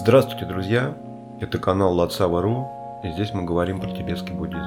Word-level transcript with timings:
Здравствуйте, 0.00 0.46
друзья! 0.46 0.96
Это 1.40 1.58
канал 1.58 1.92
Лацава.ру, 1.94 3.00
и 3.02 3.10
здесь 3.10 3.34
мы 3.34 3.44
говорим 3.44 3.80
про 3.80 3.90
тибетский 3.90 4.32
буддизм. 4.32 4.62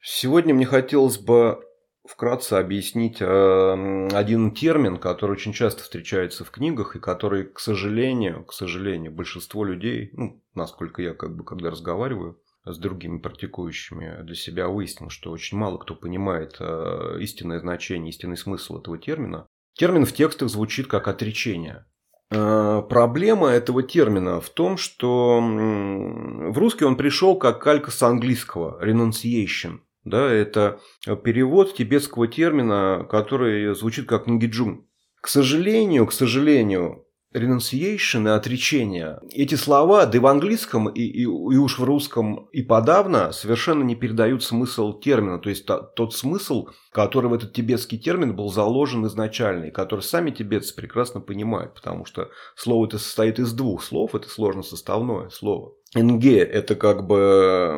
Сегодня 0.00 0.54
мне 0.54 0.64
хотелось 0.64 1.18
бы 1.18 1.62
вкратце 2.08 2.54
объяснить 2.54 3.18
э, 3.20 4.08
один 4.12 4.52
термин, 4.52 4.96
который 4.96 5.32
очень 5.32 5.52
часто 5.52 5.82
встречается 5.82 6.46
в 6.46 6.50
книгах 6.50 6.96
и 6.96 6.98
который, 6.98 7.44
к 7.44 7.60
сожалению, 7.60 8.42
к 8.46 8.54
сожалению, 8.54 9.12
большинство 9.12 9.64
людей, 9.64 10.10
ну, 10.14 10.42
насколько 10.54 11.02
я 11.02 11.12
как 11.12 11.36
бы 11.36 11.44
когда 11.44 11.70
разговариваю, 11.70 12.40
с 12.64 12.78
другими 12.78 13.18
практикующими 13.18 14.22
для 14.22 14.34
себя 14.34 14.68
выяснил, 14.68 15.10
что 15.10 15.30
очень 15.30 15.56
мало 15.56 15.78
кто 15.78 15.94
понимает 15.94 16.56
э, 16.60 17.16
истинное 17.20 17.60
значение, 17.60 18.10
истинный 18.10 18.36
смысл 18.36 18.78
этого 18.78 18.98
термина. 18.98 19.46
Термин 19.74 20.04
в 20.04 20.12
текстах 20.12 20.48
звучит 20.50 20.86
как 20.86 21.08
отречение. 21.08 21.86
Э, 22.30 22.82
проблема 22.88 23.48
этого 23.48 23.82
термина 23.82 24.40
в 24.40 24.50
том, 24.50 24.76
что 24.76 25.40
в 25.40 26.58
русский 26.58 26.84
он 26.84 26.96
пришел 26.96 27.36
как 27.36 27.62
калька 27.62 27.90
с 27.90 28.02
английского 28.02 28.82
renunciation. 28.84 29.80
Да, 30.04 30.30
это 30.30 30.80
перевод 31.24 31.74
тибетского 31.74 32.26
термина, 32.26 33.06
который 33.10 33.74
звучит 33.74 34.08
как 34.08 34.26
нгиджун. 34.26 34.86
К 35.20 35.28
сожалению, 35.28 36.06
к 36.06 36.12
сожалению, 36.12 37.04
renunciation 37.34 38.28
отречение. 38.28 39.20
Эти 39.30 39.54
слова, 39.54 40.06
да 40.06 40.18
и 40.18 40.20
в 40.20 40.26
английском, 40.26 40.88
и, 40.88 41.02
и, 41.02 41.22
и 41.22 41.26
уж 41.26 41.78
в 41.78 41.84
русском 41.84 42.48
и 42.52 42.62
подавно, 42.62 43.32
совершенно 43.32 43.82
не 43.82 43.94
передают 43.94 44.42
смысл 44.42 44.98
термина. 44.98 45.38
То 45.38 45.48
есть 45.48 45.66
та, 45.66 45.78
тот 45.80 46.14
смысл, 46.14 46.68
который 46.92 47.30
в 47.30 47.34
этот 47.34 47.52
тибетский 47.52 47.98
термин 47.98 48.34
был 48.34 48.50
заложен 48.50 49.06
изначально, 49.06 49.66
и 49.66 49.70
который 49.70 50.00
сами 50.00 50.30
тибетцы 50.30 50.74
прекрасно 50.74 51.20
понимают, 51.20 51.74
потому 51.74 52.04
что 52.04 52.30
слово 52.56 52.86
это 52.86 52.98
состоит 52.98 53.38
из 53.38 53.52
двух 53.52 53.82
слов, 53.82 54.14
это 54.14 54.28
сложно 54.28 54.62
составное 54.62 55.28
слово. 55.30 55.72
НГ– 55.94 56.24
это 56.26 56.76
как 56.76 57.06
бы 57.06 57.76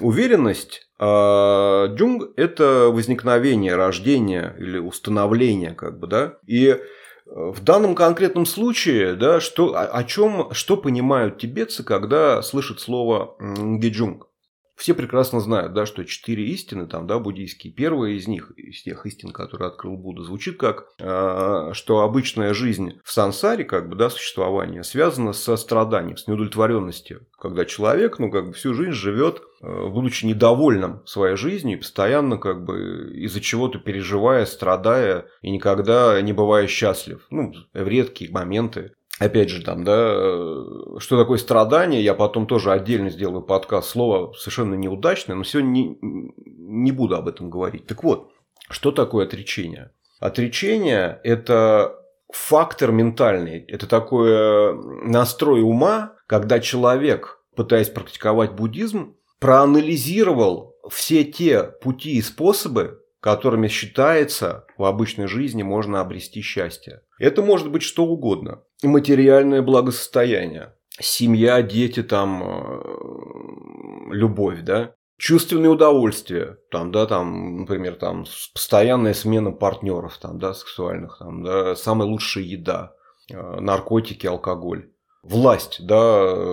уверенность, 0.00 0.88
а 0.98 1.86
джунг– 1.86 2.30
это 2.36 2.90
возникновение, 2.92 3.76
рождение 3.76 4.54
или 4.58 4.78
установление, 4.78 5.72
как 5.72 5.98
бы, 5.98 6.06
да. 6.06 6.34
И 6.46 6.78
в 7.26 7.62
данном 7.62 7.94
конкретном 7.94 8.46
случае, 8.46 9.14
да, 9.14 9.40
что, 9.40 9.74
о, 9.74 9.84
о 9.84 10.04
чем, 10.04 10.52
что 10.52 10.76
понимают 10.76 11.38
тибетцы, 11.38 11.82
когда 11.82 12.40
слышат 12.40 12.80
слово 12.80 13.36
гиджунг? 13.40 14.28
Все 14.76 14.94
прекрасно 14.94 15.40
знают, 15.40 15.72
да, 15.72 15.86
что 15.86 16.04
четыре 16.04 16.44
истины, 16.48 16.86
там, 16.86 17.06
да, 17.06 17.18
буддийские. 17.18 17.72
Первая 17.72 18.12
из 18.12 18.28
них, 18.28 18.50
из 18.56 18.82
тех 18.82 19.06
истин, 19.06 19.32
которые 19.32 19.68
открыл 19.68 19.96
Будда, 19.96 20.22
звучит 20.22 20.58
как, 20.58 20.88
э, 20.98 21.70
что 21.72 22.00
обычная 22.00 22.52
жизнь 22.52 23.00
в 23.02 23.10
сансаре, 23.10 23.64
как 23.64 23.88
бы, 23.88 23.96
да, 23.96 24.10
существование, 24.10 24.84
связана 24.84 25.32
со 25.32 25.56
страданием, 25.56 26.18
с 26.18 26.26
неудовлетворенностью. 26.26 27.26
Когда 27.38 27.64
человек, 27.64 28.18
ну, 28.18 28.30
как 28.30 28.48
бы, 28.48 28.52
всю 28.52 28.74
жизнь 28.74 28.92
живет, 28.92 29.40
э, 29.62 29.88
будучи 29.88 30.26
недовольным 30.26 31.00
своей 31.06 31.36
жизнью, 31.36 31.78
постоянно, 31.78 32.36
как 32.36 32.62
бы, 32.62 33.12
из-за 33.14 33.40
чего-то 33.40 33.78
переживая, 33.78 34.44
страдая 34.44 35.24
и 35.40 35.50
никогда 35.50 36.20
не 36.20 36.34
бывая 36.34 36.66
счастлив. 36.66 37.26
Ну, 37.30 37.54
в 37.72 37.88
редкие 37.88 38.30
моменты 38.30 38.92
опять 39.18 39.48
же, 39.48 39.62
там, 39.62 39.84
да, 39.84 40.12
э, 40.14 40.64
что 40.98 41.18
такое 41.18 41.38
страдание, 41.38 42.02
я 42.02 42.14
потом 42.14 42.46
тоже 42.46 42.72
отдельно 42.72 43.10
сделаю 43.10 43.42
подкаст, 43.42 43.90
слово 43.90 44.32
совершенно 44.32 44.74
неудачное, 44.74 45.36
но 45.36 45.44
сегодня 45.44 45.68
не, 45.70 45.98
не 46.00 46.92
буду 46.92 47.16
об 47.16 47.28
этом 47.28 47.50
говорить. 47.50 47.86
Так 47.86 48.04
вот, 48.04 48.30
что 48.70 48.92
такое 48.92 49.26
отречение? 49.26 49.92
Отречение– 50.20 51.20
это 51.24 51.96
фактор 52.32 52.92
ментальный, 52.92 53.60
это 53.60 53.86
такой 53.86 54.30
э, 54.30 54.72
настрой 55.04 55.62
ума, 55.62 56.14
когда 56.26 56.60
человек, 56.60 57.40
пытаясь 57.54 57.88
практиковать 57.88 58.52
буддизм, 58.52 59.16
проанализировал 59.38 60.76
все 60.90 61.24
те 61.24 61.62
пути 61.62 62.12
и 62.12 62.22
способы, 62.22 63.02
которыми 63.26 63.66
считается 63.66 64.66
в 64.78 64.84
обычной 64.84 65.26
жизни 65.26 65.64
можно 65.64 66.00
обрести 66.00 66.42
счастье. 66.42 67.02
Это 67.18 67.42
может 67.42 67.72
быть 67.72 67.82
что 67.82 68.06
угодно. 68.06 68.62
Материальное 68.84 69.62
благосостояние, 69.62 70.76
семья, 71.00 71.60
дети, 71.60 72.04
там, 72.04 72.44
э, 72.44 74.14
любовь, 74.14 74.60
да, 74.62 74.94
чувственные 75.18 75.70
удовольствия, 75.70 76.58
там, 76.70 76.92
да, 76.92 77.04
там, 77.06 77.62
например, 77.62 77.96
там, 77.96 78.26
постоянная 78.54 79.12
смена 79.12 79.50
партнеров, 79.50 80.18
там, 80.18 80.38
да, 80.38 80.54
сексуальных, 80.54 81.18
там, 81.18 81.42
да, 81.42 81.74
самая 81.74 82.08
лучшая 82.08 82.44
еда, 82.44 82.94
э, 83.28 83.58
наркотики, 83.58 84.28
алкоголь 84.28 84.92
власть, 85.24 85.84
да, 85.84 85.96
э, 85.96 86.44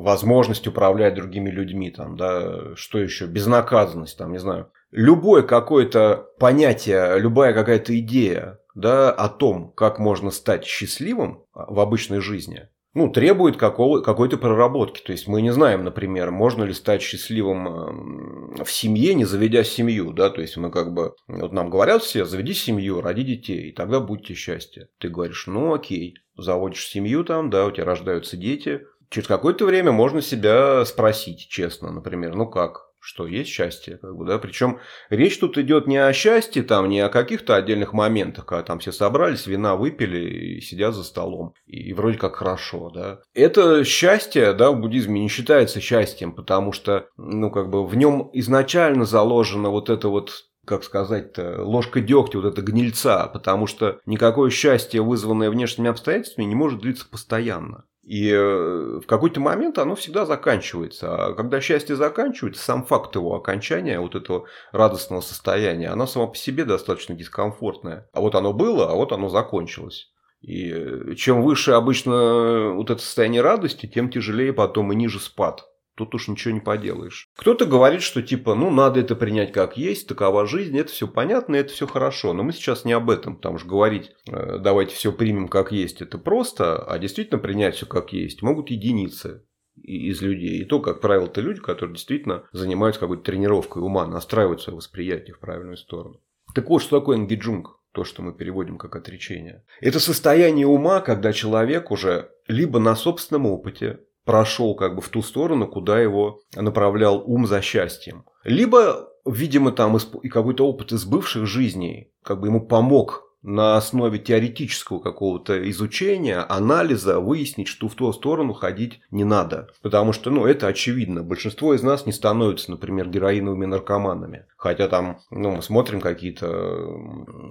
возможность 0.00 0.66
управлять 0.66 1.14
другими 1.14 1.48
людьми, 1.48 1.92
там, 1.92 2.16
да, 2.16 2.74
что 2.74 2.98
еще, 2.98 3.26
безнаказанность, 3.26 4.18
там, 4.18 4.32
не 4.32 4.38
знаю, 4.38 4.72
любое 4.90 5.42
какое-то 5.42 6.28
понятие, 6.38 7.18
любая 7.18 7.52
какая-то 7.52 7.98
идея 7.98 8.60
да, 8.74 9.10
о 9.10 9.28
том, 9.28 9.72
как 9.72 9.98
можно 9.98 10.30
стать 10.30 10.64
счастливым 10.64 11.44
в 11.52 11.80
обычной 11.80 12.20
жизни, 12.20 12.68
ну, 12.94 13.10
требует 13.10 13.56
какого, 13.56 14.00
какой-то 14.00 14.38
проработки. 14.38 15.00
То 15.00 15.12
есть 15.12 15.28
мы 15.28 15.42
не 15.42 15.52
знаем, 15.52 15.84
например, 15.84 16.30
можно 16.30 16.64
ли 16.64 16.72
стать 16.72 17.02
счастливым 17.02 17.68
эм, 17.68 18.64
в 18.64 18.70
семье, 18.72 19.14
не 19.14 19.24
заведя 19.24 19.62
семью. 19.62 20.12
Да? 20.12 20.30
То 20.30 20.40
есть 20.40 20.56
мы 20.56 20.70
как 20.70 20.92
бы, 20.94 21.14
вот 21.28 21.52
нам 21.52 21.70
говорят 21.70 22.02
все, 22.02 22.24
заведи 22.24 22.54
семью, 22.54 23.00
роди 23.00 23.22
детей, 23.22 23.68
и 23.68 23.72
тогда 23.72 24.00
будьте 24.00 24.34
счастье. 24.34 24.88
Ты 24.98 25.10
говоришь, 25.10 25.46
ну 25.46 25.74
окей, 25.74 26.16
заводишь 26.36 26.88
семью 26.88 27.24
там, 27.24 27.50
да, 27.50 27.66
у 27.66 27.70
тебя 27.70 27.84
рождаются 27.84 28.36
дети. 28.36 28.80
Через 29.10 29.28
какое-то 29.28 29.64
время 29.64 29.92
можно 29.92 30.20
себя 30.20 30.84
спросить 30.84 31.46
честно, 31.48 31.90
например, 31.90 32.34
ну 32.34 32.46
как, 32.46 32.87
что 33.08 33.26
есть 33.26 33.48
счастье, 33.48 33.96
как 33.96 34.14
бы, 34.14 34.26
да, 34.26 34.36
причем 34.38 34.80
речь 35.08 35.38
тут 35.38 35.56
идет 35.56 35.86
не 35.86 35.96
о 35.96 36.12
счастье, 36.12 36.62
там, 36.62 36.90
не 36.90 37.00
о 37.00 37.08
каких-то 37.08 37.56
отдельных 37.56 37.94
моментах, 37.94 38.44
когда 38.44 38.62
там 38.62 38.80
все 38.80 38.92
собрались, 38.92 39.46
вина 39.46 39.76
выпили 39.76 40.18
и 40.18 40.60
сидят 40.60 40.94
за 40.94 41.02
столом, 41.02 41.54
и 41.64 41.94
вроде 41.94 42.18
как 42.18 42.36
хорошо, 42.36 42.90
да. 42.90 43.20
Это 43.32 43.82
счастье, 43.82 44.52
да, 44.52 44.72
в 44.72 44.80
буддизме 44.80 45.22
не 45.22 45.28
считается 45.28 45.80
счастьем, 45.80 46.34
потому 46.34 46.72
что, 46.72 47.08
ну, 47.16 47.50
как 47.50 47.70
бы 47.70 47.86
в 47.86 47.96
нем 47.96 48.28
изначально 48.34 49.06
заложено 49.06 49.70
вот 49.70 49.88
это 49.88 50.08
вот 50.08 50.44
как 50.66 50.84
сказать-то, 50.84 51.64
ложка 51.64 52.02
дегтя, 52.02 52.40
вот 52.40 52.52
это 52.52 52.60
гнильца, 52.60 53.30
потому 53.32 53.66
что 53.66 54.00
никакое 54.04 54.50
счастье, 54.50 55.00
вызванное 55.00 55.48
внешними 55.48 55.88
обстоятельствами, 55.88 56.44
не 56.44 56.54
может 56.54 56.80
длиться 56.80 57.08
постоянно. 57.10 57.86
И 58.08 58.30
э, 58.30 59.00
в 59.02 59.06
какой-то 59.06 59.38
момент 59.38 59.76
оно 59.76 59.94
всегда 59.94 60.24
заканчивается. 60.24 61.14
А 61.14 61.34
когда 61.34 61.60
счастье 61.60 61.94
заканчивается, 61.94 62.64
сам 62.64 62.86
факт 62.86 63.14
его 63.14 63.34
окончания, 63.34 64.00
вот 64.00 64.14
этого 64.14 64.46
радостного 64.72 65.20
состояния, 65.20 65.90
оно 65.90 66.06
само 66.06 66.28
по 66.28 66.34
себе 66.34 66.64
достаточно 66.64 67.14
дискомфортное. 67.14 68.08
А 68.14 68.22
вот 68.22 68.34
оно 68.34 68.54
было, 68.54 68.90
а 68.90 68.94
вот 68.94 69.12
оно 69.12 69.28
закончилось. 69.28 70.10
И 70.40 70.70
э, 70.72 71.16
чем 71.16 71.42
выше 71.42 71.72
обычно 71.72 72.70
вот 72.70 72.88
это 72.88 73.02
состояние 73.02 73.42
радости, 73.42 73.84
тем 73.84 74.10
тяжелее 74.10 74.54
потом 74.54 74.90
и 74.90 74.96
ниже 74.96 75.20
спад. 75.20 75.66
Тут 75.98 76.14
уж 76.14 76.28
ничего 76.28 76.54
не 76.54 76.60
поделаешь. 76.60 77.28
Кто-то 77.36 77.66
говорит, 77.66 78.02
что 78.02 78.22
типа, 78.22 78.54
ну, 78.54 78.70
надо 78.70 79.00
это 79.00 79.16
принять 79.16 79.50
как 79.50 79.76
есть, 79.76 80.06
такова 80.06 80.46
жизнь, 80.46 80.78
это 80.78 80.92
все 80.92 81.08
понятно, 81.08 81.56
это 81.56 81.72
все 81.72 81.88
хорошо. 81.88 82.32
Но 82.32 82.44
мы 82.44 82.52
сейчас 82.52 82.84
не 82.84 82.92
об 82.92 83.10
этом, 83.10 83.34
потому 83.34 83.58
что 83.58 83.66
говорить, 83.66 84.12
э, 84.30 84.58
давайте 84.60 84.94
все 84.94 85.10
примем 85.10 85.48
как 85.48 85.72
есть, 85.72 86.00
это 86.00 86.16
просто, 86.16 86.78
а 86.84 87.00
действительно 87.00 87.40
принять 87.40 87.74
все 87.74 87.86
как 87.86 88.12
есть 88.12 88.42
могут 88.42 88.70
единицы 88.70 89.44
из 89.74 90.22
людей. 90.22 90.60
И 90.60 90.64
то, 90.64 90.78
как 90.78 91.00
правило, 91.00 91.26
это 91.26 91.40
люди, 91.40 91.60
которые 91.60 91.96
действительно 91.96 92.44
занимаются 92.52 93.00
какой-то 93.00 93.24
тренировкой 93.24 93.82
ума, 93.82 94.06
настраивают 94.06 94.62
свое 94.62 94.76
восприятие 94.76 95.34
в 95.34 95.40
правильную 95.40 95.78
сторону. 95.78 96.20
Так 96.54 96.68
вот, 96.68 96.80
что 96.80 97.00
такое 97.00 97.16
нгиджунг? 97.16 97.76
То, 97.92 98.04
что 98.04 98.22
мы 98.22 98.32
переводим 98.32 98.78
как 98.78 98.94
отречение. 98.94 99.64
Это 99.80 99.98
состояние 99.98 100.68
ума, 100.68 101.00
когда 101.00 101.32
человек 101.32 101.90
уже 101.90 102.30
либо 102.46 102.78
на 102.78 102.94
собственном 102.94 103.46
опыте, 103.46 103.98
прошел 104.28 104.74
как 104.74 104.94
бы 104.94 105.00
в 105.00 105.08
ту 105.08 105.22
сторону, 105.22 105.66
куда 105.66 105.98
его 105.98 106.42
направлял 106.54 107.22
ум 107.24 107.46
за 107.46 107.62
счастьем. 107.62 108.26
Либо, 108.44 109.08
видимо, 109.24 109.72
там 109.72 109.96
и 109.96 110.28
какой-то 110.28 110.68
опыт 110.68 110.92
из 110.92 111.06
бывших 111.06 111.46
жизней 111.46 112.12
как 112.22 112.38
бы 112.40 112.48
ему 112.48 112.60
помог 112.60 113.24
на 113.42 113.78
основе 113.78 114.18
теоретического 114.18 114.98
какого-то 114.98 115.70
изучения, 115.70 116.40
анализа 116.40 117.20
выяснить, 117.20 117.68
что 117.68 117.88
в 117.88 117.94
ту 117.94 118.12
сторону 118.12 118.52
ходить 118.52 119.00
не 119.10 119.24
надо. 119.24 119.70
Потому 119.80 120.12
что, 120.12 120.28
ну, 120.30 120.44
это 120.44 120.66
очевидно. 120.66 121.22
Большинство 121.22 121.72
из 121.72 121.82
нас 121.82 122.04
не 122.04 122.12
становятся, 122.12 122.70
например, 122.70 123.08
героиновыми 123.08 123.64
наркоманами. 123.64 124.44
Хотя 124.58 124.88
там, 124.88 125.20
ну, 125.30 125.52
мы 125.52 125.62
смотрим 125.62 126.02
какие-то 126.02 126.46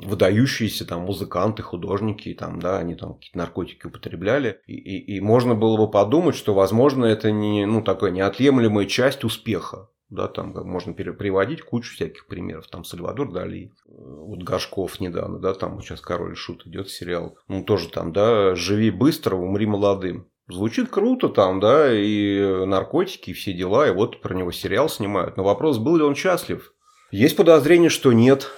выдающиеся 0.06 0.86
там 0.86 1.02
музыканты, 1.02 1.64
художники, 1.64 2.34
там, 2.34 2.60
да, 2.60 2.78
они 2.78 2.96
там 2.96 3.16
какие-то 3.16 3.38
наркотики 3.38 3.88
употребляли. 3.88 4.62
И, 4.68 4.74
и, 4.76 5.18
и 5.18 5.22
можно 5.22 5.56
было 5.56 5.78
бы 5.78 5.90
подумать, 5.90 6.36
что, 6.36 6.54
возможно, 6.54 7.06
это 7.06 7.32
не, 7.32 7.66
ну, 7.66 7.82
такая 7.82 8.12
неотъемлемая 8.12 8.86
часть 8.86 9.24
успеха 9.24 9.90
Да, 10.10 10.28
там 10.28 10.54
можно 10.68 10.94
приводить 10.94 11.62
кучу 11.62 11.94
всяких 11.94 12.28
примеров. 12.28 12.68
Там 12.68 12.84
Сальвадор 12.84 13.32
Дали, 13.32 13.74
вот 13.86 14.44
Горшков 14.44 15.00
недавно, 15.00 15.40
да, 15.40 15.54
там 15.54 15.82
сейчас 15.82 16.02
Король 16.02 16.36
Шут 16.36 16.66
идет 16.66 16.90
сериал. 16.90 17.38
Ну, 17.48 17.64
тоже 17.64 17.90
там, 17.90 18.14
да, 18.14 18.56
живи 18.56 18.92
быстро, 18.92 19.36
умри 19.36 19.66
молодым. 19.66 20.28
Звучит 20.50 20.90
круто 20.90 21.28
там, 21.28 21.60
да, 21.60 21.94
и 21.94 22.66
наркотики, 22.66 23.32
и 23.32 23.34
все 23.34 23.52
дела, 23.52 23.86
и 23.88 23.92
вот 23.92 24.22
про 24.22 24.34
него 24.34 24.52
сериал 24.54 24.88
снимают. 24.88 25.36
Но 25.36 25.44
вопрос, 25.44 25.78
был 25.78 25.98
ли 25.98 26.04
он 26.04 26.16
счастлив? 26.16 26.74
Есть 27.12 27.36
подозрение, 27.36 27.90
что 27.90 28.14
нет 28.14 28.50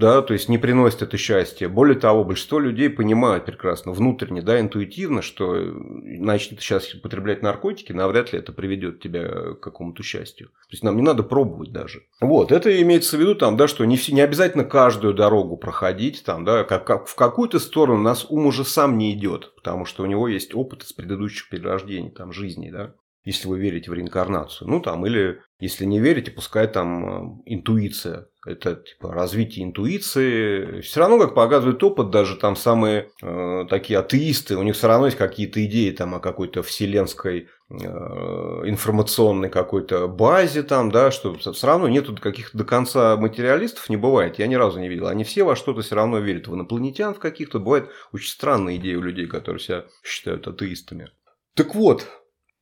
да, 0.00 0.22
то 0.22 0.32
есть 0.32 0.48
не 0.48 0.58
приносит 0.58 1.02
это 1.02 1.16
счастье. 1.16 1.68
Более 1.68 1.98
того, 1.98 2.24
большинство 2.24 2.58
людей 2.58 2.90
понимают 2.90 3.44
прекрасно, 3.44 3.92
внутренне, 3.92 4.42
да, 4.42 4.58
интуитивно, 4.58 5.22
что 5.22 5.54
э, 5.54 5.70
начнет 5.70 6.60
сейчас 6.60 6.92
употреблять 6.94 7.42
наркотики, 7.42 7.92
навряд 7.92 8.32
ли 8.32 8.40
это 8.40 8.52
приведет 8.52 9.00
тебя 9.00 9.28
к 9.28 9.60
какому-то 9.60 10.02
счастью. 10.02 10.48
То 10.48 10.72
есть 10.72 10.82
нам 10.82 10.96
не 10.96 11.02
надо 11.02 11.22
пробовать 11.22 11.70
даже. 11.70 12.02
Вот, 12.20 12.50
это 12.50 12.82
имеется 12.82 13.16
в 13.16 13.20
виду 13.20 13.36
там, 13.36 13.56
да, 13.56 13.68
что 13.68 13.84
не, 13.84 13.96
все, 13.96 14.12
не 14.12 14.22
обязательно 14.22 14.64
каждую 14.64 15.14
дорогу 15.14 15.56
проходить, 15.56 16.24
там, 16.24 16.44
да, 16.44 16.64
как, 16.64 16.86
как 16.86 17.06
в 17.06 17.14
какую-то 17.14 17.60
сторону 17.60 18.02
нас 18.02 18.26
ум 18.28 18.46
уже 18.46 18.64
сам 18.64 18.98
не 18.98 19.12
идет, 19.12 19.54
потому 19.54 19.84
что 19.84 20.02
у 20.02 20.06
него 20.06 20.26
есть 20.26 20.54
опыт 20.54 20.82
из 20.82 20.92
предыдущих 20.92 21.48
перерождений, 21.50 22.10
там, 22.10 22.32
жизни, 22.32 22.70
да 22.70 22.94
если 23.24 23.48
вы 23.48 23.58
верите 23.58 23.90
в 23.90 23.94
реинкарнацию. 23.94 24.68
Ну, 24.68 24.80
там, 24.80 25.04
или 25.06 25.40
если 25.58 25.84
не 25.84 26.00
верите, 26.00 26.30
пускай 26.30 26.66
там 26.66 27.04
э, 27.04 27.42
интуиция. 27.46 28.28
Это 28.46 28.76
типа 28.76 29.12
развитие 29.12 29.66
интуиции. 29.66 30.80
Все 30.80 31.00
равно, 31.00 31.18
как 31.18 31.34
показывает 31.34 31.82
опыт, 31.84 32.08
даже 32.08 32.36
там 32.36 32.56
самые 32.56 33.10
э, 33.22 33.66
такие 33.68 33.98
атеисты, 33.98 34.56
у 34.56 34.62
них 34.62 34.76
все 34.76 34.88
равно 34.88 35.06
есть 35.06 35.18
какие-то 35.18 35.62
идеи 35.66 35.90
там 35.90 36.14
о 36.14 36.20
какой-то 36.20 36.62
вселенской 36.62 37.48
э, 37.68 37.74
информационной 37.74 39.50
какой-то 39.50 40.08
базе 40.08 40.62
там, 40.62 40.90
да, 40.90 41.10
что 41.10 41.34
все 41.34 41.66
равно 41.66 41.86
нету 41.88 42.16
каких-то 42.16 42.56
до 42.56 42.64
конца 42.64 43.14
материалистов 43.18 43.90
не 43.90 43.98
бывает. 43.98 44.38
Я 44.38 44.46
ни 44.46 44.54
разу 44.54 44.80
не 44.80 44.88
видел. 44.88 45.08
Они 45.08 45.22
все 45.24 45.44
во 45.44 45.54
что-то 45.54 45.82
все 45.82 45.96
равно 45.96 46.18
верят. 46.18 46.48
В 46.48 46.54
инопланетян 46.54 47.12
в 47.12 47.18
каких-то. 47.18 47.58
Бывают 47.58 47.90
очень 48.12 48.30
странные 48.30 48.78
идеи 48.78 48.94
у 48.94 49.02
людей, 49.02 49.26
которые 49.26 49.60
себя 49.60 49.84
считают 50.02 50.48
атеистами. 50.48 51.10
Так 51.54 51.74
вот, 51.74 52.06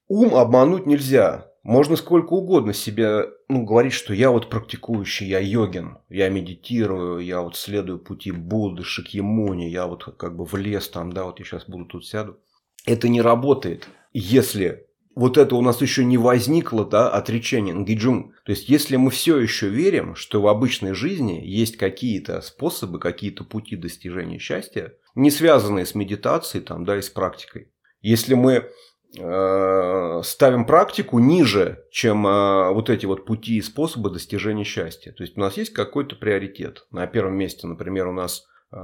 ум 0.08 0.34
обмануть 0.34 0.86
нельзя. 0.86 1.52
Можно 1.68 1.96
сколько 1.96 2.32
угодно 2.32 2.72
себе 2.72 3.26
ну, 3.50 3.62
говорить, 3.62 3.92
что 3.92 4.14
я 4.14 4.30
вот 4.30 4.48
практикующий, 4.48 5.26
я 5.26 5.38
йогин, 5.38 5.98
я 6.08 6.30
медитирую, 6.30 7.18
я 7.18 7.42
вот 7.42 7.56
следую 7.56 7.98
пути 7.98 8.30
Будды, 8.30 8.84
Шакьямуни, 8.84 9.64
я 9.64 9.86
вот 9.86 10.16
как 10.16 10.34
бы 10.34 10.46
в 10.46 10.56
лес 10.56 10.88
там, 10.88 11.12
да, 11.12 11.24
вот 11.24 11.40
я 11.40 11.44
сейчас 11.44 11.66
буду 11.66 11.84
тут 11.84 12.06
сяду. 12.06 12.38
Это 12.86 13.10
не 13.10 13.20
работает, 13.20 13.86
если 14.14 14.86
вот 15.14 15.36
это 15.36 15.56
у 15.56 15.60
нас 15.60 15.82
еще 15.82 16.06
не 16.06 16.16
возникло, 16.16 16.86
да, 16.86 17.10
отречение 17.10 17.74
нгиджун. 17.74 18.32
То 18.46 18.52
есть, 18.52 18.70
если 18.70 18.96
мы 18.96 19.10
все 19.10 19.38
еще 19.38 19.68
верим, 19.68 20.14
что 20.14 20.40
в 20.40 20.48
обычной 20.48 20.94
жизни 20.94 21.42
есть 21.44 21.76
какие-то 21.76 22.40
способы, 22.40 22.98
какие-то 22.98 23.44
пути 23.44 23.76
достижения 23.76 24.38
счастья, 24.38 24.94
не 25.14 25.30
связанные 25.30 25.84
с 25.84 25.94
медитацией, 25.94 26.64
там, 26.64 26.86
да, 26.86 26.96
и 26.96 27.02
с 27.02 27.10
практикой. 27.10 27.70
Если 28.00 28.32
мы 28.32 28.70
ставим 29.12 30.66
практику 30.66 31.18
ниже, 31.18 31.84
чем 31.90 32.26
э, 32.26 32.72
вот 32.72 32.90
эти 32.90 33.06
вот 33.06 33.24
пути 33.24 33.56
и 33.56 33.62
способы 33.62 34.10
достижения 34.10 34.64
счастья. 34.64 35.12
То 35.12 35.22
есть 35.22 35.36
у 35.36 35.40
нас 35.40 35.56
есть 35.56 35.72
какой-то 35.72 36.14
приоритет. 36.16 36.86
На 36.90 37.06
первом 37.06 37.34
месте, 37.36 37.66
например, 37.66 38.08
у 38.08 38.12
нас 38.12 38.44
э, 38.70 38.76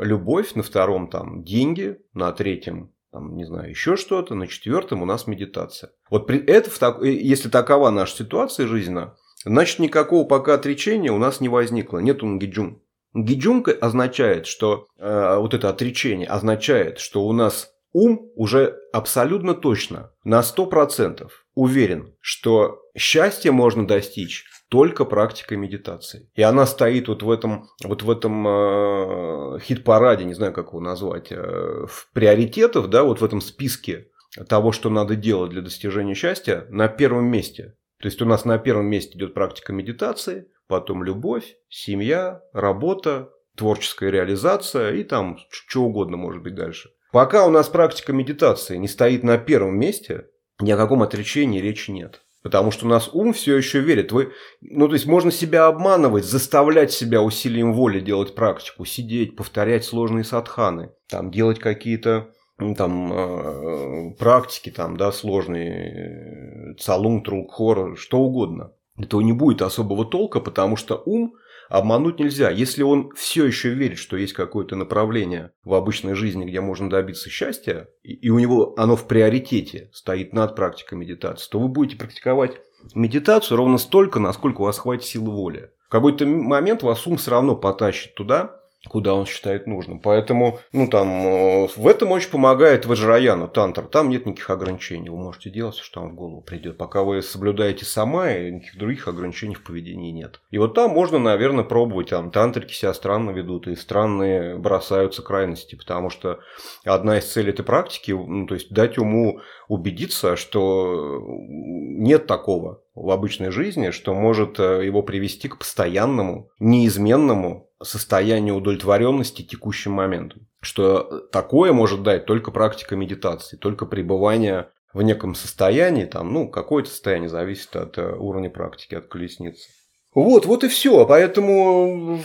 любовь, 0.00 0.54
на 0.54 0.62
втором 0.62 1.08
там 1.08 1.42
деньги, 1.42 1.98
на 2.14 2.32
третьем 2.32 2.92
там, 3.12 3.36
не 3.36 3.44
знаю, 3.44 3.68
еще 3.68 3.96
что-то, 3.96 4.34
на 4.34 4.46
четвертом 4.46 5.02
у 5.02 5.04
нас 5.04 5.26
медитация. 5.26 5.90
Вот 6.08 6.26
при, 6.26 6.38
это, 6.38 6.70
если 7.04 7.50
такова 7.50 7.90
наша 7.90 8.16
ситуация 8.16 8.66
жизненная, 8.66 9.14
значит 9.44 9.80
никакого 9.80 10.26
пока 10.26 10.54
отречения 10.54 11.12
у 11.12 11.18
нас 11.18 11.40
не 11.40 11.48
возникло, 11.48 11.98
нету 11.98 12.26
нгиджун. 12.26 12.80
Нгиджун 13.12 13.64
означает, 13.82 14.46
что 14.46 14.86
э, 14.98 15.36
вот 15.36 15.52
это 15.52 15.68
отречение 15.68 16.26
означает, 16.26 16.98
что 16.98 17.26
у 17.26 17.32
нас 17.32 17.71
Ум 17.92 18.30
уже 18.36 18.78
абсолютно 18.92 19.54
точно, 19.54 20.12
на 20.24 20.40
100% 20.40 21.28
уверен, 21.54 22.14
что 22.20 22.80
счастье 22.96 23.52
можно 23.52 23.86
достичь 23.86 24.46
только 24.68 25.04
практикой 25.04 25.58
медитации. 25.58 26.30
И 26.34 26.40
она 26.40 26.64
стоит 26.64 27.08
вот 27.08 27.22
в 27.22 27.30
этом, 27.30 27.68
вот 27.84 28.02
в 28.02 28.10
этом 28.10 28.48
э, 28.48 29.58
хит-параде, 29.60 30.24
не 30.24 30.32
знаю, 30.32 30.54
как 30.54 30.68
его 30.68 30.80
назвать, 30.80 31.30
э, 31.30 31.36
в 31.36 32.10
приоритетах, 32.14 32.88
да, 32.88 33.02
вот 33.02 33.20
в 33.20 33.24
этом 33.24 33.42
списке 33.42 34.08
того, 34.48 34.72
что 34.72 34.88
надо 34.88 35.14
делать 35.14 35.50
для 35.50 35.60
достижения 35.60 36.14
счастья, 36.14 36.66
на 36.70 36.88
первом 36.88 37.26
месте. 37.26 37.76
То 38.00 38.08
есть 38.08 38.22
у 38.22 38.24
нас 38.24 38.46
на 38.46 38.56
первом 38.56 38.86
месте 38.86 39.18
идет 39.18 39.34
практика 39.34 39.74
медитации, 39.74 40.48
потом 40.68 41.04
любовь, 41.04 41.54
семья, 41.68 42.40
работа, 42.54 43.28
творческая 43.56 44.10
реализация 44.10 44.92
и 44.94 45.04
там 45.04 45.36
что 45.50 45.82
угодно 45.82 46.16
может 46.16 46.42
быть 46.42 46.54
дальше. 46.54 46.90
Пока 47.12 47.46
у 47.46 47.50
нас 47.50 47.68
практика 47.68 48.12
медитации 48.14 48.78
не 48.78 48.88
стоит 48.88 49.22
на 49.22 49.36
первом 49.36 49.78
месте, 49.78 50.28
ни 50.60 50.70
о 50.70 50.78
каком 50.78 51.02
отречении 51.02 51.60
речи 51.60 51.90
нет. 51.90 52.22
Потому 52.42 52.72
что 52.72 52.86
у 52.86 52.88
нас 52.88 53.10
ум 53.12 53.34
все 53.34 53.56
еще 53.56 53.80
верит. 53.80 54.10
Вы, 54.10 54.32
ну, 54.62 54.88
то 54.88 54.94
есть 54.94 55.06
можно 55.06 55.30
себя 55.30 55.66
обманывать, 55.66 56.24
заставлять 56.24 56.90
себя 56.90 57.22
усилием 57.22 57.74
воли 57.74 58.00
делать 58.00 58.34
практику, 58.34 58.84
сидеть, 58.84 59.36
повторять 59.36 59.84
сложные 59.84 60.24
садханы, 60.24 60.90
там, 61.08 61.30
делать 61.30 61.60
какие-то 61.60 62.30
ну, 62.58 62.74
там, 62.74 63.12
э, 63.12 64.14
практики 64.18 64.70
там, 64.70 64.96
да, 64.96 65.12
сложные, 65.12 66.74
цалун, 66.80 67.22
трулхор, 67.22 67.96
что 67.96 68.18
угодно. 68.20 68.72
Этого 68.98 69.20
не 69.20 69.32
будет 69.32 69.62
особого 69.62 70.04
толка, 70.04 70.40
потому 70.40 70.76
что 70.76 71.02
ум 71.04 71.34
обмануть 71.72 72.18
нельзя. 72.18 72.50
Если 72.50 72.82
он 72.82 73.12
все 73.16 73.46
еще 73.46 73.70
верит, 73.70 73.96
что 73.96 74.18
есть 74.18 74.34
какое-то 74.34 74.76
направление 74.76 75.52
в 75.64 75.72
обычной 75.72 76.14
жизни, 76.14 76.44
где 76.44 76.60
можно 76.60 76.90
добиться 76.90 77.30
счастья, 77.30 77.88
и 78.02 78.28
у 78.28 78.38
него 78.38 78.74
оно 78.76 78.94
в 78.94 79.08
приоритете 79.08 79.88
стоит 79.94 80.34
над 80.34 80.54
практикой 80.54 80.98
медитации, 80.98 81.48
то 81.50 81.58
вы 81.58 81.68
будете 81.68 81.96
практиковать 81.96 82.60
медитацию 82.94 83.56
ровно 83.56 83.78
столько, 83.78 84.20
насколько 84.20 84.60
у 84.60 84.64
вас 84.64 84.78
хватит 84.78 85.04
силы 85.04 85.30
воли. 85.30 85.70
В 85.86 85.88
какой-то 85.88 86.26
момент 86.26 86.82
вас 86.82 87.06
ум 87.06 87.16
все 87.16 87.30
равно 87.30 87.56
потащит 87.56 88.14
туда, 88.14 88.60
куда 88.88 89.14
он 89.14 89.26
считает 89.26 89.66
нужным. 89.66 90.00
Поэтому, 90.00 90.58
ну, 90.72 90.88
там, 90.88 91.08
э, 91.08 91.68
в 91.76 91.86
этом 91.86 92.10
очень 92.10 92.30
помогает 92.30 92.84
Ваджраяна, 92.84 93.46
тантр. 93.46 93.82
Там 93.82 94.08
нет 94.08 94.26
никаких 94.26 94.50
ограничений. 94.50 95.08
Вы 95.08 95.18
можете 95.18 95.50
делать, 95.50 95.76
что 95.76 96.00
вам 96.00 96.10
в 96.10 96.14
голову 96.14 96.40
придет. 96.40 96.78
Пока 96.78 97.02
вы 97.04 97.22
соблюдаете 97.22 97.84
сама, 97.84 98.32
и 98.32 98.50
никаких 98.50 98.78
других 98.78 99.06
ограничений 99.06 99.54
в 99.54 99.62
поведении 99.62 100.10
нет. 100.10 100.40
И 100.50 100.58
вот 100.58 100.74
там 100.74 100.90
можно, 100.90 101.18
наверное, 101.18 101.64
пробовать. 101.64 102.10
Там 102.10 102.30
тантрики 102.30 102.72
себя 102.72 102.92
странно 102.92 103.30
ведут, 103.30 103.68
и 103.68 103.76
странные 103.76 104.56
бросаются 104.56 105.22
крайности. 105.22 105.76
Потому 105.76 106.10
что 106.10 106.40
одна 106.84 107.18
из 107.18 107.24
целей 107.24 107.50
этой 107.50 107.64
практики, 107.64 108.10
ну, 108.10 108.46
то 108.46 108.54
есть 108.54 108.72
дать 108.72 108.98
уму 108.98 109.40
убедиться, 109.68 110.36
что 110.36 111.20
нет 111.22 112.26
такого 112.26 112.82
в 112.94 113.10
обычной 113.10 113.50
жизни, 113.50 113.90
что 113.90 114.12
может 114.12 114.60
э, 114.60 114.84
его 114.84 115.02
привести 115.02 115.48
к 115.48 115.58
постоянному, 115.58 116.50
неизменному 116.58 117.70
состоянию 117.84 118.56
удовлетворенности 118.56 119.42
текущим 119.42 119.92
моментом. 119.92 120.46
Что 120.60 121.26
такое 121.32 121.72
может 121.72 122.02
дать 122.02 122.26
только 122.26 122.50
практика 122.50 122.96
медитации, 122.96 123.56
только 123.56 123.86
пребывание 123.86 124.68
в 124.92 125.02
неком 125.02 125.34
состоянии, 125.34 126.04
там, 126.04 126.32
ну, 126.32 126.48
какое-то 126.48 126.90
состояние 126.90 127.28
зависит 127.28 127.74
от 127.76 127.96
э, 127.98 128.14
уровня 128.14 128.50
практики, 128.50 128.94
от 128.94 129.06
колесницы. 129.06 129.70
Вот, 130.14 130.44
вот 130.44 130.64
и 130.64 130.68
все. 130.68 131.06
Поэтому 131.06 132.20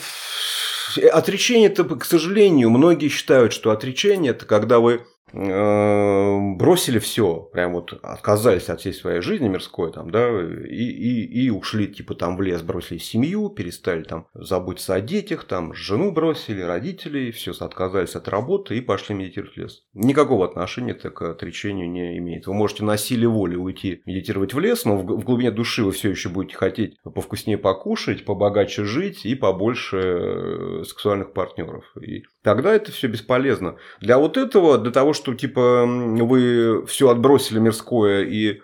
э, 0.97 1.07
отречение 1.07 1.69
это, 1.69 1.83
к 1.83 2.03
сожалению, 2.03 2.69
многие 2.69 3.07
считают, 3.07 3.53
что 3.53 3.71
отречение 3.71 4.31
это 4.31 4.45
когда 4.45 4.79
вы 4.79 5.05
бросили 5.33 6.99
все, 6.99 7.49
прям 7.51 7.73
вот 7.73 7.93
отказались 8.01 8.69
от 8.69 8.79
всей 8.79 8.93
своей 8.93 9.21
жизни 9.21 9.47
мирской, 9.47 9.91
там, 9.91 10.09
да, 10.09 10.29
и, 10.29 10.85
и, 10.85 11.45
и 11.45 11.49
ушли, 11.49 11.87
типа, 11.87 12.15
там 12.15 12.37
в 12.37 12.41
лес, 12.41 12.61
бросили 12.61 12.97
семью, 12.97 13.49
перестали 13.49 14.03
там 14.03 14.27
заботиться 14.33 14.95
о 14.95 15.01
детях, 15.01 15.43
там, 15.43 15.73
жену 15.73 16.11
бросили, 16.11 16.61
родителей, 16.61 17.31
все, 17.31 17.51
отказались 17.59 18.15
от 18.15 18.27
работы 18.27 18.77
и 18.77 18.81
пошли 18.81 19.15
медитировать 19.15 19.53
в 19.53 19.57
лес. 19.57 19.83
Никакого 19.93 20.45
отношения 20.45 20.91
это 20.91 21.09
к 21.09 21.21
отречению 21.21 21.89
не 21.89 22.17
имеет. 22.17 22.47
Вы 22.47 22.53
можете 22.53 22.83
на 22.83 22.97
силе 22.97 23.27
воли 23.27 23.55
уйти 23.55 24.01
медитировать 24.05 24.53
в 24.53 24.59
лес, 24.59 24.85
но 24.85 24.97
в, 24.97 25.03
в 25.03 25.23
глубине 25.23 25.51
души 25.51 25.83
вы 25.83 25.91
все 25.91 26.09
еще 26.09 26.29
будете 26.29 26.55
хотеть 26.55 26.97
повкуснее 27.03 27.57
покушать, 27.57 28.25
побогаче 28.25 28.83
жить 28.83 29.25
и 29.25 29.35
побольше 29.35 29.97
э, 29.97 30.83
сексуальных 30.85 31.33
партнеров. 31.33 31.85
И 32.01 32.23
тогда 32.47 32.73
это 32.73 32.93
все 32.93 33.07
бесполезно. 33.07 33.75
Для 33.99 34.17
вот 34.17 34.37
этого, 34.37 34.77
для 34.77 34.93
того, 34.93 35.11
что 35.11 35.33
типа 35.33 35.85
вы 35.85 36.85
все 36.85 37.09
отбросили 37.09 37.59
мирское 37.59 38.23
и 38.23 38.61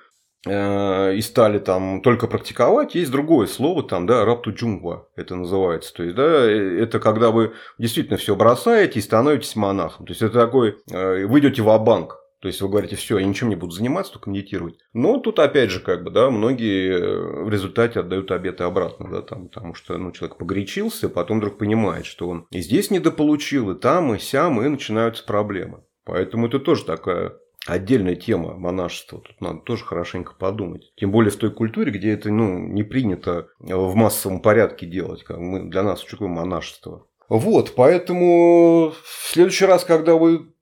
э, 0.47 1.15
и 1.15 1.21
стали 1.21 1.59
там 1.59 2.01
только 2.01 2.27
практиковать, 2.27 2.95
есть 2.95 3.11
другое 3.11 3.45
слово 3.45 3.83
там, 3.83 4.07
да, 4.07 4.23
рапту 4.23 4.53
джунгва 4.53 5.09
это 5.17 5.35
называется. 5.35 5.93
То 5.93 6.03
есть, 6.03 6.15
да, 6.15 6.49
э, 6.49 6.79
это 6.81 7.01
когда 7.01 7.31
вы 7.31 7.55
действительно 7.77 8.15
все 8.15 8.37
бросаете 8.37 8.99
и 8.99 9.01
становитесь 9.01 9.57
монахом. 9.57 10.05
То 10.05 10.11
есть, 10.11 10.21
это 10.21 10.39
такой, 10.39 10.77
э, 10.89 11.25
вы 11.25 11.39
идете 11.39 11.61
в 11.61 11.77
банк 11.79 12.22
То 12.43 12.47
есть 12.47 12.59
вы 12.59 12.67
говорите, 12.67 12.97
все, 12.97 13.19
я 13.19 13.25
ничем 13.25 13.47
не 13.47 13.55
буду 13.55 13.71
заниматься, 13.71 14.11
только 14.11 14.29
медитировать. 14.29 14.77
Но 14.91 15.17
тут 15.17 15.39
опять 15.39 15.69
же, 15.69 15.79
как 15.79 16.03
бы, 16.03 16.11
да, 16.11 16.29
многие 16.29 16.91
э, 16.91 17.43
в 17.45 17.49
результате 17.49 18.01
отдают 18.01 18.31
обеты 18.31 18.65
обратно, 18.65 19.09
да, 19.09 19.21
там, 19.21 19.47
потому 19.47 19.73
что 19.75 19.97
ну, 19.97 20.11
человек 20.11 20.35
погорячился, 20.35 21.07
потом 21.07 21.37
вдруг 21.37 21.57
понимает, 21.57 22.05
что 22.05 22.27
он 22.27 22.45
и 22.51 22.59
здесь 22.59 22.91
недополучил, 22.91 23.71
и 23.71 23.79
там, 23.79 24.13
и 24.13 24.19
сям, 24.19 24.61
и 24.61 24.67
начинаются 24.67 25.23
проблемы. 25.23 25.85
Поэтому 26.03 26.47
это 26.47 26.59
тоже 26.59 26.83
такая 26.83 27.31
отдельная 27.65 28.17
тема 28.17 28.57
монашества. 28.57 29.21
Тут 29.21 29.39
надо 29.39 29.59
тоже 29.59 29.85
хорошенько 29.85 30.33
подумать. 30.37 30.91
Тем 30.97 31.13
более 31.13 31.31
в 31.31 31.37
той 31.37 31.49
культуре, 31.49 31.93
где 31.93 32.11
это 32.11 32.29
ну, 32.29 32.59
не 32.59 32.83
принято 32.83 33.47
в 33.59 33.95
массовом 33.95 34.41
порядке 34.41 34.85
делать. 34.85 35.23
Как 35.23 35.37
мы, 35.37 35.69
для 35.69 35.83
нас 35.83 36.01
что 36.01 36.11
такое 36.11 36.27
монашество. 36.27 37.07
Вот, 37.29 37.73
поэтому 37.73 38.91
в 39.01 39.31
следующий 39.31 39.63
раз, 39.63 39.85
когда 39.85 40.15
вы 40.15 40.53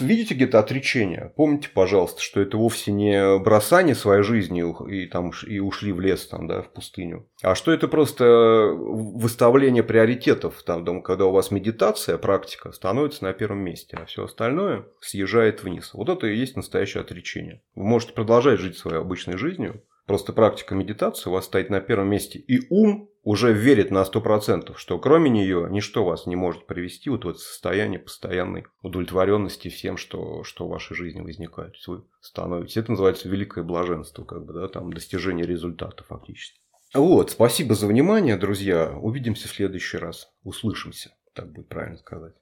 видите 0.00 0.34
где-то 0.34 0.58
отречение, 0.58 1.32
помните, 1.36 1.68
пожалуйста, 1.72 2.20
что 2.20 2.40
это 2.40 2.56
вовсе 2.56 2.92
не 2.92 3.38
бросание 3.38 3.94
своей 3.94 4.22
жизни 4.22 4.64
и, 4.90 5.06
там, 5.06 5.32
и 5.46 5.58
ушли 5.58 5.92
в 5.92 6.00
лес, 6.00 6.26
там, 6.26 6.46
да, 6.46 6.62
в 6.62 6.72
пустыню, 6.72 7.28
а 7.42 7.54
что 7.54 7.72
это 7.72 7.88
просто 7.88 8.72
выставление 8.74 9.82
приоритетов, 9.82 10.62
там, 10.62 11.02
когда 11.02 11.26
у 11.26 11.32
вас 11.32 11.50
медитация, 11.50 12.18
практика 12.18 12.72
становится 12.72 13.24
на 13.24 13.32
первом 13.32 13.58
месте, 13.58 13.96
а 14.00 14.06
все 14.06 14.24
остальное 14.24 14.86
съезжает 15.00 15.62
вниз. 15.62 15.90
Вот 15.94 16.08
это 16.08 16.26
и 16.26 16.36
есть 16.36 16.56
настоящее 16.56 17.02
отречение. 17.02 17.62
Вы 17.74 17.84
можете 17.84 18.12
продолжать 18.12 18.60
жить 18.60 18.76
своей 18.76 18.98
обычной 18.98 19.36
жизнью, 19.36 19.82
Просто 20.08 20.32
практика 20.32 20.74
медитации 20.74 21.28
у 21.28 21.34
вас 21.34 21.44
стоит 21.44 21.68
на 21.68 21.82
первом 21.82 22.08
месте. 22.08 22.38
И 22.38 22.66
ум 22.70 23.10
уже 23.22 23.52
верит 23.52 23.90
на 23.90 24.02
100%, 24.04 24.72
что 24.74 24.98
кроме 24.98 25.28
нее 25.28 25.68
ничто 25.70 26.02
вас 26.02 26.24
не 26.24 26.34
может 26.34 26.66
привести 26.66 27.10
вот 27.10 27.26
в 27.26 27.28
это 27.28 27.38
состояние 27.38 28.00
постоянной 28.00 28.64
удовлетворенности 28.80 29.68
всем, 29.68 29.98
что, 29.98 30.44
что 30.44 30.66
в 30.66 30.70
вашей 30.70 30.96
жизни 30.96 31.20
возникает. 31.20 31.74
Вы 31.86 32.04
становитесь. 32.22 32.78
Это 32.78 32.92
называется 32.92 33.28
великое 33.28 33.64
блаженство, 33.64 34.24
как 34.24 34.46
бы, 34.46 34.54
да, 34.54 34.68
там 34.68 34.94
достижение 34.94 35.44
результата 35.44 36.02
фактически. 36.02 36.58
Вот, 36.94 37.32
спасибо 37.32 37.74
за 37.74 37.86
внимание, 37.86 38.38
друзья. 38.38 38.96
Увидимся 38.98 39.46
в 39.46 39.50
следующий 39.50 39.98
раз. 39.98 40.32
Услышимся, 40.42 41.10
так 41.34 41.52
будет 41.52 41.68
правильно 41.68 41.98
сказать. 41.98 42.34